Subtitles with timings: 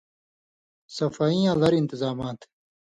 [0.97, 2.39] صفائی یاں لر انتظامات۔